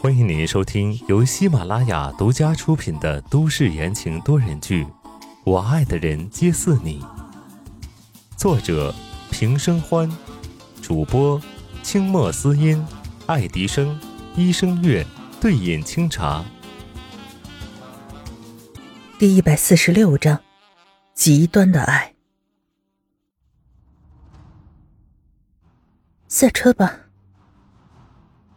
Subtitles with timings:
[0.00, 4.84] 欢迎您收听由喜马拉雅独家出品的都市言情多人剧
[5.44, 7.00] 《我爱的人皆似你》，
[8.36, 8.92] 作者
[9.30, 10.10] 平生欢，
[10.82, 11.40] 主播
[11.84, 12.84] 清墨思音、
[13.26, 13.96] 爱迪生、
[14.34, 15.06] 医生月、
[15.40, 16.44] 对饮清茶。
[19.16, 20.40] 第一百四十六章，
[21.14, 22.14] 极端的爱。
[26.26, 27.03] 下车吧。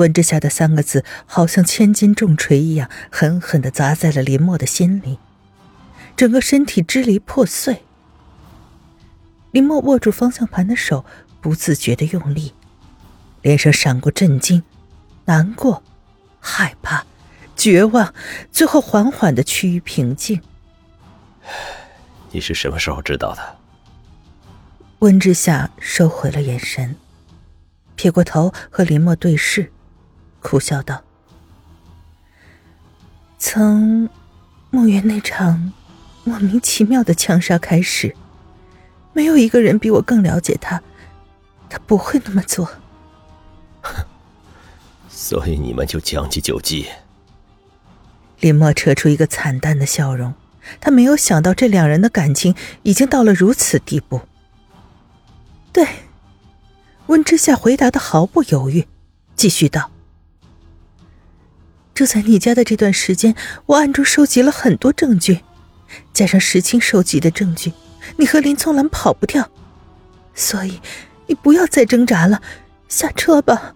[0.00, 5.18] 温之夏的三个字好像千斤重锤一样，狠狠的砸在了林墨的心里，
[6.16, 7.82] 整个身体支离破碎。
[9.50, 11.04] 林墨握住方向盘的手
[11.42, 12.54] 不自觉的用力，
[13.42, 14.62] 脸上闪过震惊、
[15.26, 15.82] 难过、
[16.40, 17.04] 害怕、
[17.54, 18.14] 绝望，
[18.50, 20.40] 最后缓缓的趋于平静。
[22.30, 23.56] 你是什么时候知道的？
[25.00, 26.96] 温之夏收回了眼神，
[27.96, 29.70] 撇过头和林墨对视。
[30.40, 31.02] 苦笑道
[33.38, 34.08] ：“从
[34.70, 35.72] 墓园那场
[36.24, 38.14] 莫名其妙的枪杀开始，
[39.12, 40.82] 没有一个人比我更了解他。
[41.68, 42.68] 他不会那么做。
[45.08, 46.86] 所以你们就将计就计。”
[48.40, 50.34] 林墨扯出一个惨淡的笑容，
[50.80, 54.22] 他没有想到这两人的感情已经到了如此地步。
[55.72, 55.86] 对，
[57.06, 58.88] 温之夏回答的毫不犹豫，
[59.36, 59.90] 继续道。
[62.00, 63.34] 住在你家的这段时间，
[63.66, 65.40] 我暗中收集了很多证据，
[66.14, 67.74] 加上石青收集的证据，
[68.16, 69.50] 你和林从兰跑不掉，
[70.34, 70.80] 所以
[71.26, 72.40] 你不要再挣扎了，
[72.88, 73.74] 下车吧。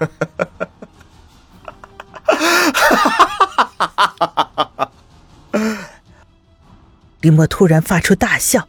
[7.22, 8.68] 林墨突然发出大笑，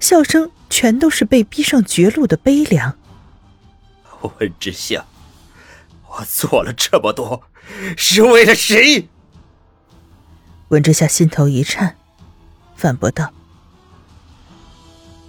[0.00, 2.96] 笑声全都是被逼上绝路的悲凉。
[4.20, 5.04] 温之夏。
[6.08, 7.42] 我做了这么多，
[7.96, 9.08] 是为了谁？
[10.68, 11.96] 温之夏心头一颤，
[12.76, 13.32] 反驳道：“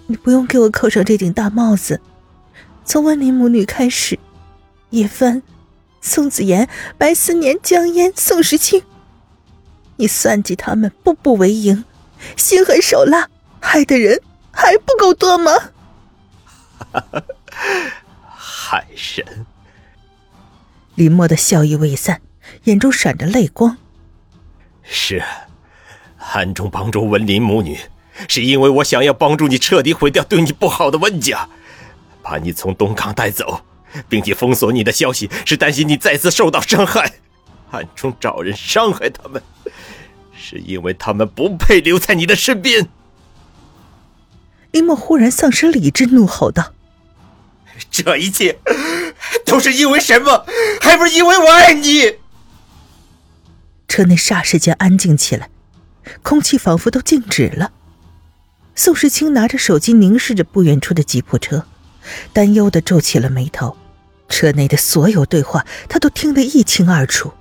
[0.06, 2.00] 你不用给我扣上这顶大帽子。
[2.84, 4.18] 从温林母女开始，
[4.90, 5.42] 叶帆、
[6.00, 6.68] 宋子妍、
[6.98, 8.82] 白思年、江烟、宋时清，
[9.96, 11.84] 你算计他们，步步为营，
[12.36, 13.28] 心狠手辣，
[13.60, 15.52] 害的人还不够多吗？”
[18.26, 19.46] 海神。
[20.94, 22.20] 林墨的笑意未散，
[22.64, 23.78] 眼中闪着泪光。
[24.82, 25.22] 是，
[26.32, 27.78] 暗中帮助文林母女，
[28.28, 31.48] 是因为我想要帮助你彻底毁掉对你不好的温家，
[32.22, 33.62] 把你从东港带走，
[34.08, 37.14] 并且封锁你的消息，是担心你再次受到伤害，
[37.70, 39.42] 暗中找人伤害他们，
[40.36, 42.88] 是因为他们不配留在你的身边。
[44.72, 46.74] 林墨忽然丧失理智，怒吼道。
[47.90, 48.58] 这一切
[49.50, 50.46] 都是因为什么？
[50.80, 52.18] 还不是因为我爱你？
[53.88, 55.50] 车内霎时间安静起来，
[56.22, 57.72] 空气仿佛都静止了。
[58.76, 61.66] 宋时清拿着手机凝视着不远处的吉普车，
[62.32, 63.76] 担忧的皱起了眉头。
[64.28, 67.32] 车内的所有对话，他都听得一清二楚。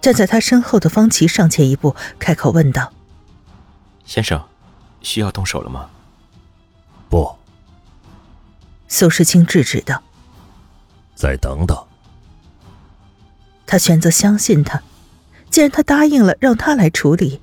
[0.00, 2.92] 站在他身后的方琦上前一步，开口问道
[4.04, 4.42] ：“先生，
[5.02, 5.88] 需要动手了吗
[7.08, 7.32] ？”“不。”
[8.92, 10.02] 苏世清制止道
[11.14, 11.78] ：“再等等。”
[13.64, 14.82] 他选择相信他，
[15.48, 17.40] 既然他答应了让他来处理，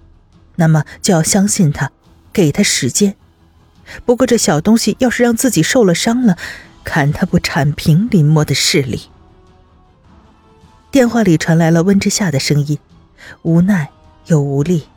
[0.57, 1.89] 那么就要相信他，
[2.33, 3.15] 给他时间。
[4.05, 6.37] 不过这小东西要是让自己受了伤了，
[6.83, 9.09] 看他不铲平林墨的势力。
[10.91, 12.77] 电话里传来了温之夏的声音，
[13.43, 13.89] 无奈
[14.25, 14.87] 又无力：“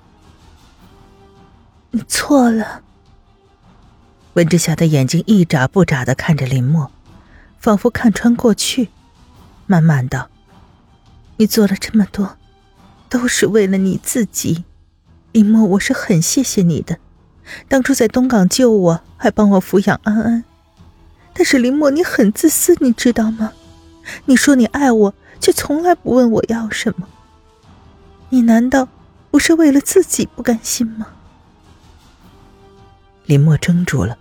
[1.93, 2.82] 你错了。”
[4.34, 6.91] 温之夏的眼睛一眨不眨的看着林墨，
[7.58, 8.88] 仿佛看穿过去，
[9.66, 10.28] 慢慢道
[11.36, 12.36] ：“你做了这么多，
[13.08, 14.64] 都是为了你自己。
[15.32, 16.98] 林墨，我是很谢谢你的，
[17.69, 20.44] 当初在东港救我，还帮我抚养安安。
[21.32, 23.52] 但是林墨，你很自私，你知道吗？
[24.26, 27.08] 你说你爱我，却从来不问我要什么。
[28.28, 28.88] 你难道
[29.32, 31.08] 不是为了自己不甘心吗？”
[33.26, 34.19] 林墨怔住了。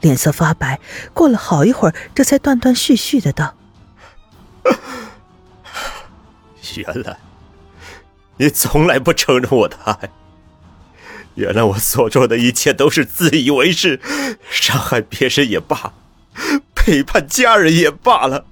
[0.00, 0.78] 脸色发白，
[1.12, 3.54] 过了好一会儿，这才断断续续的道
[6.76, 7.18] ：“原来
[8.36, 10.10] 你从来不承认我的爱，
[11.34, 14.00] 原来我所做的一切都是自以为是，
[14.50, 15.92] 伤害别人也罢，
[16.74, 18.44] 背叛家人也罢了，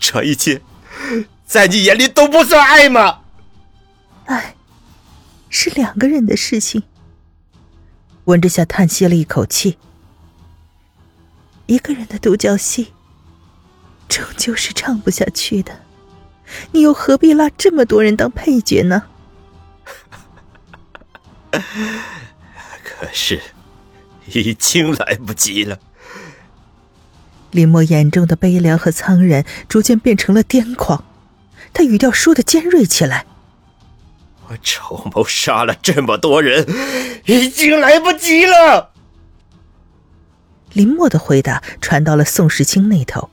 [0.00, 0.62] 这一切
[1.44, 3.20] 在你眼里都不算爱吗？
[4.24, 4.54] 爱
[5.50, 6.82] 是两个人的事情。”
[8.26, 9.76] 温之夏叹息了一口气。
[11.72, 12.92] 一个人的独角戏，
[14.06, 15.80] 终究是唱不下去的。
[16.72, 19.04] 你又何必拉这么多人当配角呢？
[21.50, 21.62] 可
[23.10, 23.40] 是，
[24.26, 25.78] 已经来不及了。
[27.52, 31.02] 林墨眼中的悲凉和苍然逐渐变成了癫狂，
[31.72, 33.24] 他语调说的尖锐起来
[34.48, 36.66] ：“我筹谋杀了这么多人，
[37.24, 38.91] 已经来不及了。”
[40.72, 43.30] 林墨的回答传到了宋时清那头，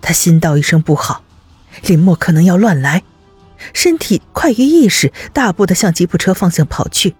[0.00, 1.22] 他心道一声不好，
[1.82, 3.02] 林墨可能要乱来，
[3.72, 7.14] 身体快于意识，大步的向吉普车方向跑去。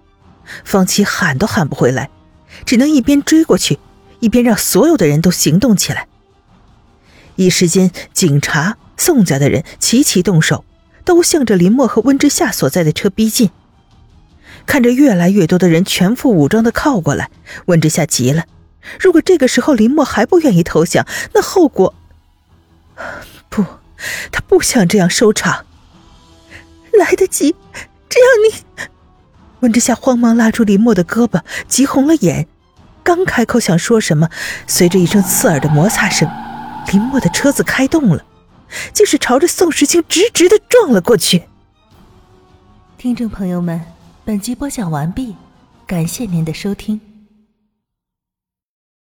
[0.63, 2.09] 方琦喊都喊不回来，
[2.65, 3.79] 只能一边追过去，
[4.19, 6.07] 一边让所有的人都行动起来。
[7.35, 10.65] 一时间，警察、宋家的人齐齐动手，
[11.05, 13.49] 都向着林墨和温之夏所在的车逼近。
[14.65, 17.31] 看着越来越多的人全副武装的靠过来，
[17.65, 18.45] 温之夏急了。
[18.99, 21.93] 如果这个时候林墨还不愿意投降，那后果……
[23.49, 23.65] 不，
[24.31, 25.65] 他不想这样收场。
[26.93, 27.55] 来得及，
[28.09, 28.87] 只要你……
[29.61, 32.47] 温之夏慌忙拉住林墨的胳膊，急红了眼。
[33.03, 34.29] 刚开口想说什么，
[34.67, 36.29] 随着一声刺耳的摩擦声，
[36.91, 38.23] 林墨的车子开动了，
[38.93, 41.43] 竟是朝着宋时清直直的撞了过去。
[42.97, 43.81] 听众朋友们，
[44.23, 45.35] 本集播讲完毕，
[45.87, 47.10] 感谢您的收听。